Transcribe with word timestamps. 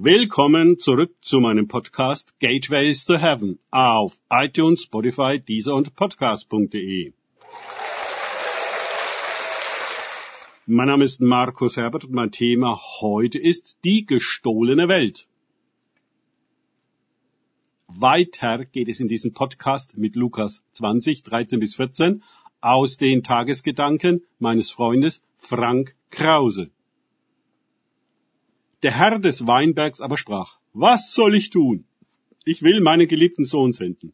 Willkommen 0.00 0.78
zurück 0.78 1.16
zu 1.22 1.40
meinem 1.40 1.66
Podcast 1.66 2.38
Gateways 2.38 3.04
to 3.06 3.18
Heaven 3.18 3.58
auf 3.72 4.20
iTunes, 4.30 4.84
Spotify, 4.84 5.40
Deezer 5.40 5.74
und 5.74 5.96
Podcast.de. 5.96 7.12
Mein 10.66 10.86
Name 10.86 11.04
ist 11.04 11.20
Markus 11.20 11.76
Herbert 11.76 12.04
und 12.04 12.12
mein 12.12 12.30
Thema 12.30 12.80
heute 13.00 13.40
ist 13.40 13.78
die 13.82 14.06
gestohlene 14.06 14.86
Welt. 14.86 15.26
Weiter 17.88 18.66
geht 18.66 18.88
es 18.88 19.00
in 19.00 19.08
diesem 19.08 19.32
Podcast 19.32 19.98
mit 19.98 20.14
Lukas 20.14 20.62
20, 20.74 21.24
13 21.24 21.58
bis 21.58 21.74
14 21.74 22.22
aus 22.60 22.98
den 22.98 23.24
Tagesgedanken 23.24 24.22
meines 24.38 24.70
Freundes 24.70 25.22
Frank 25.38 25.96
Krause. 26.10 26.70
Der 28.82 28.92
Herr 28.92 29.18
des 29.18 29.46
Weinbergs 29.46 30.00
aber 30.00 30.16
sprach, 30.16 30.58
was 30.72 31.12
soll 31.12 31.34
ich 31.34 31.50
tun? 31.50 31.84
Ich 32.44 32.62
will 32.62 32.80
meinen 32.80 33.08
geliebten 33.08 33.44
Sohn 33.44 33.72
senden. 33.72 34.12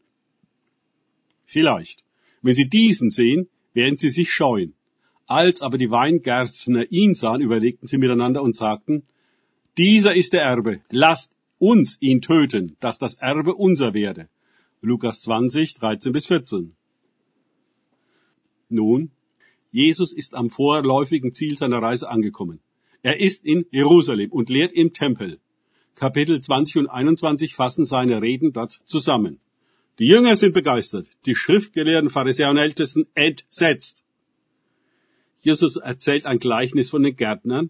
Vielleicht, 1.45 2.03
wenn 2.41 2.55
sie 2.55 2.67
diesen 2.67 3.11
sehen, 3.11 3.47
werden 3.73 3.97
sie 3.97 4.09
sich 4.09 4.31
scheuen. 4.31 4.73
Als 5.27 5.61
aber 5.61 5.77
die 5.77 5.91
Weingärtner 5.91 6.91
ihn 6.91 7.13
sahen, 7.13 7.41
überlegten 7.41 7.87
sie 7.87 7.97
miteinander 7.97 8.41
und 8.41 8.55
sagten, 8.55 9.03
dieser 9.77 10.15
ist 10.15 10.33
der 10.33 10.43
Erbe, 10.43 10.81
lasst 10.89 11.33
uns 11.59 11.97
ihn 11.99 12.21
töten, 12.21 12.75
dass 12.79 12.97
das 12.97 13.15
Erbe 13.15 13.53
unser 13.53 13.93
werde. 13.93 14.29
Lukas 14.81 15.21
20, 15.21 15.73
13 15.75 16.11
bis 16.11 16.27
14. 16.27 16.75
Nun, 18.69 19.11
Jesus 19.71 20.13
ist 20.13 20.35
am 20.35 20.49
vorläufigen 20.49 21.33
Ziel 21.33 21.57
seiner 21.57 21.81
Reise 21.81 22.09
angekommen. 22.09 22.59
Er 23.05 23.19
ist 23.19 23.45
in 23.45 23.67
Jerusalem 23.69 24.31
und 24.31 24.49
lehrt 24.49 24.73
im 24.73 24.91
Tempel. 24.91 25.39
Kapitel 25.93 26.41
20 26.41 26.77
und 26.77 26.87
21 26.87 27.53
fassen 27.53 27.85
seine 27.85 28.19
Reden 28.19 28.51
dort 28.51 28.81
zusammen. 28.85 29.39
Die 29.99 30.07
Jünger 30.07 30.35
sind 30.35 30.55
begeistert, 30.55 31.07
die 31.27 31.35
Schriftgelehrten, 31.35 32.09
Pharisäer 32.09 32.49
und 32.49 32.57
Ältesten 32.57 33.05
entsetzt. 33.13 34.03
Jesus 35.39 35.75
erzählt 35.75 36.25
ein 36.25 36.39
Gleichnis 36.39 36.89
von 36.89 37.03
den 37.03 37.15
Gärtnern, 37.15 37.69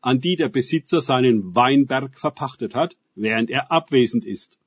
an 0.00 0.20
die 0.20 0.34
der 0.34 0.48
Besitzer 0.48 1.02
seinen 1.02 1.54
Weinberg 1.54 2.18
verpachtet 2.18 2.74
hat, 2.74 2.96
während 3.14 3.50
er 3.50 3.70
abwesend 3.70 4.24
ist. 4.24 4.58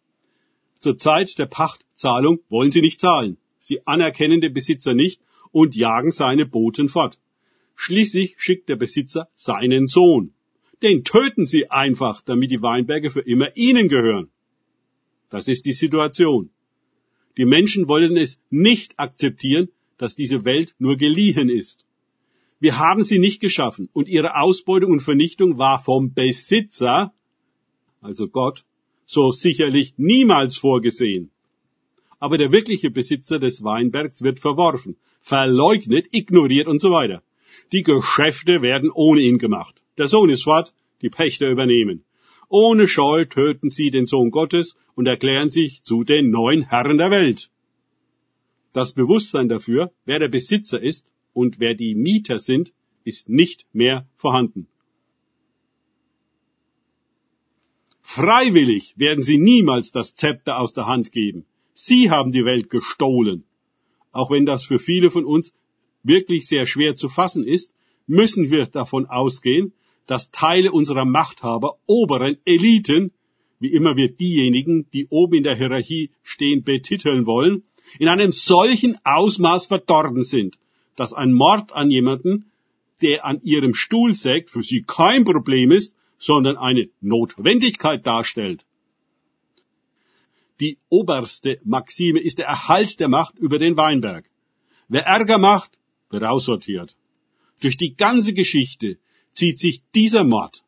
Zur 0.79 0.95
Zeit 0.95 1.37
der 1.37 1.47
Pachtzahlung 1.47 2.39
wollen 2.47 2.71
sie 2.71 2.79
nicht 2.79 3.01
zahlen. 3.01 3.35
Sie 3.59 3.85
anerkennen 3.85 4.39
den 4.39 4.53
Besitzer 4.53 4.93
nicht 4.93 5.19
und 5.51 5.75
jagen 5.75 6.13
seine 6.13 6.45
Boten 6.45 6.87
fort. 6.87 7.19
Schließlich 7.75 8.35
schickt 8.37 8.69
der 8.69 8.75
Besitzer 8.75 9.29
seinen 9.35 9.87
Sohn. 9.87 10.33
Den 10.81 11.03
töten 11.03 11.45
sie 11.45 11.69
einfach, 11.69 12.21
damit 12.21 12.51
die 12.51 12.61
Weinberge 12.61 13.11
für 13.11 13.21
immer 13.21 13.55
ihnen 13.55 13.87
gehören. 13.87 14.29
Das 15.29 15.47
ist 15.47 15.65
die 15.65 15.73
Situation. 15.73 16.49
Die 17.37 17.45
Menschen 17.45 17.87
wollen 17.87 18.17
es 18.17 18.39
nicht 18.49 18.99
akzeptieren, 18.99 19.69
dass 19.97 20.15
diese 20.15 20.43
Welt 20.45 20.75
nur 20.79 20.97
geliehen 20.97 21.49
ist. 21.49 21.85
Wir 22.59 22.77
haben 22.77 23.03
sie 23.03 23.17
nicht 23.17 23.39
geschaffen 23.39 23.89
und 23.93 24.07
ihre 24.07 24.35
Ausbeutung 24.35 24.91
und 24.91 24.99
Vernichtung 25.01 25.57
war 25.57 25.81
vom 25.81 26.13
Besitzer, 26.13 27.13
also 28.01 28.27
Gott, 28.27 28.65
so 29.05 29.31
sicherlich 29.31 29.93
niemals 29.97 30.57
vorgesehen. 30.57 31.31
Aber 32.19 32.37
der 32.37 32.51
wirkliche 32.51 32.91
Besitzer 32.91 33.39
des 33.39 33.63
Weinbergs 33.63 34.21
wird 34.21 34.39
verworfen, 34.39 34.95
verleugnet, 35.21 36.07
ignoriert 36.11 36.67
und 36.67 36.79
so 36.79 36.91
weiter. 36.91 37.23
Die 37.71 37.83
Geschäfte 37.83 38.61
werden 38.61 38.89
ohne 38.91 39.21
ihn 39.21 39.37
gemacht. 39.37 39.81
Der 39.97 40.07
Sohn 40.07 40.29
ist 40.29 40.43
fort, 40.43 40.73
die 41.01 41.09
Pächter 41.09 41.49
übernehmen. 41.49 42.03
Ohne 42.49 42.87
Scheu 42.87 43.25
töten 43.25 43.69
sie 43.69 43.91
den 43.91 44.05
Sohn 44.05 44.29
Gottes 44.29 44.75
und 44.95 45.07
erklären 45.07 45.49
sich 45.49 45.83
zu 45.83 46.03
den 46.03 46.31
neuen 46.31 46.63
Herren 46.63 46.97
der 46.97 47.11
Welt. 47.11 47.49
Das 48.73 48.93
Bewusstsein 48.93 49.49
dafür, 49.49 49.91
wer 50.05 50.19
der 50.19 50.27
Besitzer 50.27 50.81
ist 50.81 51.11
und 51.33 51.59
wer 51.59 51.75
die 51.75 51.95
Mieter 51.95 52.39
sind, 52.39 52.73
ist 53.03 53.29
nicht 53.29 53.65
mehr 53.73 54.07
vorhanden. 54.15 54.67
Freiwillig 58.01 58.93
werden 58.97 59.23
sie 59.23 59.37
niemals 59.37 59.91
das 59.93 60.15
Zepter 60.15 60.59
aus 60.59 60.73
der 60.73 60.87
Hand 60.87 61.11
geben. 61.11 61.45
Sie 61.73 62.11
haben 62.11 62.31
die 62.31 62.43
Welt 62.43 62.69
gestohlen. 62.69 63.45
Auch 64.11 64.29
wenn 64.29 64.45
das 64.45 64.65
für 64.65 64.79
viele 64.79 65.09
von 65.09 65.23
uns 65.23 65.53
wirklich 66.03 66.47
sehr 66.47 66.65
schwer 66.65 66.95
zu 66.95 67.09
fassen 67.09 67.45
ist, 67.45 67.73
müssen 68.07 68.49
wir 68.49 68.65
davon 68.65 69.05
ausgehen, 69.05 69.73
dass 70.07 70.31
Teile 70.31 70.71
unserer 70.71 71.05
Machthaber, 71.05 71.77
oberen 71.85 72.37
Eliten, 72.45 73.11
wie 73.59 73.71
immer 73.71 73.95
wir 73.95 74.11
diejenigen, 74.11 74.89
die 74.91 75.07
oben 75.09 75.35
in 75.35 75.43
der 75.43 75.55
Hierarchie 75.55 76.09
stehen, 76.23 76.63
betiteln 76.63 77.25
wollen, 77.25 77.63
in 77.99 78.07
einem 78.07 78.31
solchen 78.31 78.97
Ausmaß 79.03 79.67
verdorben 79.67 80.23
sind, 80.23 80.57
dass 80.95 81.13
ein 81.13 81.33
Mord 81.33 81.73
an 81.73 81.91
jemanden, 81.91 82.51
der 83.01 83.25
an 83.25 83.41
ihrem 83.43 83.73
Stuhl 83.73 84.13
sägt, 84.13 84.49
für 84.49 84.63
sie 84.63 84.83
kein 84.83 85.23
Problem 85.23 85.71
ist, 85.71 85.95
sondern 86.17 86.57
eine 86.57 86.89
Notwendigkeit 87.01 88.05
darstellt. 88.05 88.65
Die 90.59 90.77
oberste 90.89 91.59
Maxime 91.63 92.19
ist 92.19 92.37
der 92.37 92.45
Erhalt 92.45 92.99
der 92.99 93.07
Macht 93.07 93.39
über 93.39 93.57
den 93.57 93.77
Weinberg. 93.77 94.29
Wer 94.87 95.05
Ärger 95.05 95.39
macht, 95.39 95.71
wird 96.11 96.23
aussortiert. 96.23 96.95
Durch 97.61 97.77
die 97.77 97.95
ganze 97.95 98.33
Geschichte 98.33 98.97
zieht 99.33 99.59
sich 99.59 99.81
dieser 99.93 100.23
Mord. 100.23 100.63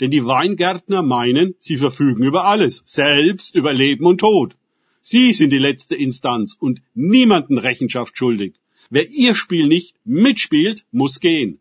Denn 0.00 0.10
die 0.10 0.24
Weingärtner 0.24 1.02
meinen, 1.02 1.54
sie 1.58 1.76
verfügen 1.76 2.22
über 2.22 2.44
alles, 2.44 2.82
selbst 2.86 3.54
über 3.54 3.72
Leben 3.72 4.06
und 4.06 4.18
Tod. 4.18 4.56
Sie 5.02 5.32
sind 5.32 5.50
die 5.50 5.58
letzte 5.58 5.96
Instanz 5.96 6.56
und 6.58 6.82
niemanden 6.94 7.58
Rechenschaft 7.58 8.16
schuldig. 8.16 8.54
Wer 8.90 9.08
ihr 9.08 9.34
Spiel 9.34 9.66
nicht 9.66 9.94
mitspielt, 10.04 10.84
muss 10.92 11.20
gehen. 11.20 11.60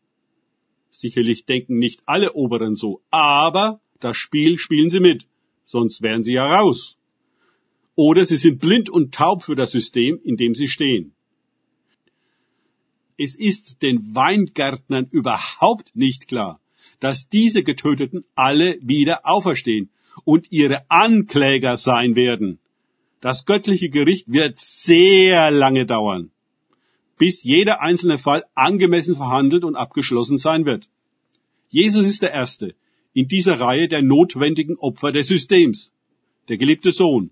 Sicherlich 0.91 1.45
denken 1.45 1.77
nicht 1.79 2.01
alle 2.05 2.33
Oberen 2.33 2.75
so, 2.75 3.01
aber 3.09 3.81
das 3.99 4.17
Spiel 4.17 4.57
spielen 4.57 4.89
sie 4.89 4.99
mit, 4.99 5.27
sonst 5.63 6.01
wären 6.01 6.23
sie 6.23 6.33
ja 6.33 6.59
raus. 6.59 6.97
Oder 7.95 8.25
sie 8.25 8.37
sind 8.37 8.59
blind 8.59 8.89
und 8.89 9.13
taub 9.13 9.43
für 9.43 9.55
das 9.55 9.71
System, 9.71 10.19
in 10.23 10.37
dem 10.37 10.53
sie 10.53 10.67
stehen. 10.67 11.13
Es 13.17 13.33
ist 13.33 13.81
den 13.81 14.13
Weingärtnern 14.13 15.07
überhaupt 15.09 15.95
nicht 15.95 16.27
klar, 16.27 16.59
dass 16.99 17.29
diese 17.29 17.63
Getöteten 17.63 18.23
alle 18.35 18.77
wieder 18.81 19.25
auferstehen 19.25 19.89
und 20.23 20.51
ihre 20.51 20.89
Ankläger 20.89 21.77
sein 21.77 22.15
werden. 22.15 22.59
Das 23.19 23.45
göttliche 23.45 23.89
Gericht 23.89 24.31
wird 24.31 24.59
sehr 24.59 25.49
lange 25.49 25.87
dauern, 25.87 26.29
bis 27.17 27.43
jeder 27.43 27.81
einzelne 27.81 28.19
Fall 28.19 28.43
angemessen 28.53 29.15
verhandelt 29.15 29.63
und 29.63 29.75
abgeschlossen 29.75 30.37
sein 30.37 30.65
wird. 30.65 30.87
Jesus 31.69 32.05
ist 32.05 32.21
der 32.21 32.33
Erste 32.33 32.75
in 33.13 33.27
dieser 33.27 33.59
Reihe 33.59 33.87
der 33.87 34.03
notwendigen 34.03 34.77
Opfer 34.77 35.11
des 35.11 35.27
Systems, 35.27 35.91
der 36.49 36.57
geliebte 36.57 36.91
Sohn, 36.91 37.31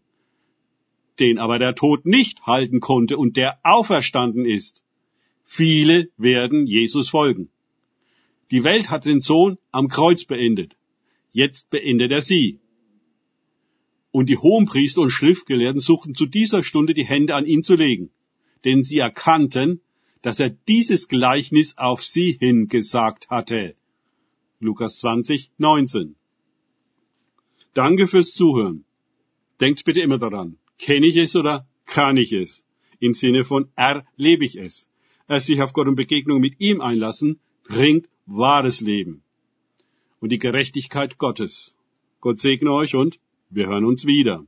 den 1.19 1.37
aber 1.37 1.59
der 1.59 1.75
Tod 1.75 2.07
nicht 2.07 2.41
halten 2.47 2.79
konnte 2.79 3.19
und 3.19 3.37
der 3.37 3.59
auferstanden 3.61 4.45
ist. 4.45 4.81
Viele 5.45 6.09
werden 6.17 6.67
Jesus 6.67 7.09
folgen. 7.09 7.49
Die 8.51 8.63
Welt 8.63 8.89
hat 8.89 9.05
den 9.05 9.21
Sohn 9.21 9.57
am 9.71 9.87
Kreuz 9.87 10.25
beendet. 10.25 10.75
Jetzt 11.31 11.69
beendet 11.69 12.11
er 12.11 12.21
sie. 12.21 12.59
Und 14.11 14.29
die 14.29 14.37
Hohenpriester 14.37 15.01
und 15.01 15.11
Schriftgelehrten 15.11 15.79
suchten 15.79 16.15
zu 16.15 16.25
dieser 16.25 16.63
Stunde 16.63 16.93
die 16.93 17.05
Hände 17.05 17.35
an 17.35 17.45
ihn 17.45 17.63
zu 17.63 17.75
legen, 17.75 18.09
denn 18.63 18.83
sie 18.83 18.97
erkannten, 18.97 19.81
dass 20.21 20.39
er 20.39 20.49
dieses 20.49 21.07
Gleichnis 21.07 21.77
auf 21.77 22.03
sie 22.03 22.37
hingesagt 22.39 23.29
hatte. 23.29 23.75
Lukas 24.59 24.97
20, 24.97 25.51
19. 25.57 26.15
Danke 27.73 28.07
fürs 28.07 28.33
Zuhören. 28.33 28.85
Denkt 29.59 29.83
bitte 29.85 30.01
immer 30.01 30.17
daran, 30.17 30.57
kenne 30.79 31.07
ich 31.07 31.17
es 31.17 31.35
oder 31.35 31.67
kann 31.85 32.17
ich 32.17 32.31
es? 32.31 32.65
Im 32.99 33.13
Sinne 33.13 33.43
von 33.43 33.69
erlebe 33.75 34.45
ich 34.45 34.55
es 34.55 34.65
es 34.65 34.94
sich 35.27 35.61
auf 35.61 35.73
Gott 35.73 35.87
und 35.87 35.95
Begegnung 35.95 36.39
mit 36.39 36.59
ihm 36.59 36.81
einlassen, 36.81 37.39
bringt 37.67 38.07
wahres 38.25 38.81
Leben 38.81 39.23
und 40.19 40.31
die 40.31 40.39
Gerechtigkeit 40.39 41.17
Gottes. 41.17 41.75
Gott 42.21 42.39
segne 42.39 42.71
euch 42.71 42.95
und 42.95 43.19
wir 43.49 43.67
hören 43.67 43.85
uns 43.85 44.05
wieder. 44.05 44.43